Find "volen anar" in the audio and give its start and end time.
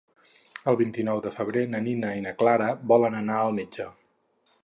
2.93-3.39